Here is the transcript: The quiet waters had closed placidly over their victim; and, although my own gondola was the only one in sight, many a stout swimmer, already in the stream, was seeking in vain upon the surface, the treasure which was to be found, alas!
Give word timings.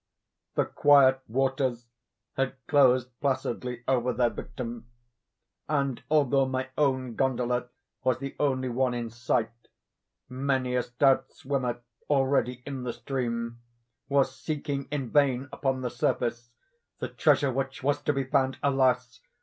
The 0.55 0.65
quiet 0.65 1.19
waters 1.27 1.85
had 2.33 2.55
closed 2.65 3.09
placidly 3.19 3.83
over 3.87 4.11
their 4.13 4.31
victim; 4.31 4.87
and, 5.69 6.01
although 6.09 6.47
my 6.47 6.69
own 6.75 7.13
gondola 7.13 7.67
was 8.03 8.17
the 8.17 8.35
only 8.39 8.67
one 8.67 8.95
in 8.95 9.11
sight, 9.11 9.67
many 10.27 10.75
a 10.75 10.81
stout 10.81 11.31
swimmer, 11.31 11.81
already 12.09 12.63
in 12.65 12.81
the 12.81 12.93
stream, 12.93 13.59
was 14.09 14.35
seeking 14.35 14.85
in 14.89 15.11
vain 15.11 15.47
upon 15.53 15.81
the 15.81 15.91
surface, 15.91 16.49
the 16.97 17.07
treasure 17.07 17.51
which 17.53 17.83
was 17.83 18.01
to 18.01 18.11
be 18.11 18.23
found, 18.23 18.57
alas! 18.63 19.19